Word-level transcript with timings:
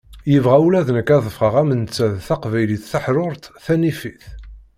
Yebɣa 0.31 0.57
ula 0.65 0.87
d 0.87 0.89
nekk 0.95 1.09
ad 1.15 1.21
d-ffɣeɣ 1.23 1.55
am 1.61 1.69
netta 1.81 2.05
d 2.13 2.15
taqbaylit 2.27 2.89
taḥrurt 2.91 3.43
tanifit. 3.65 4.23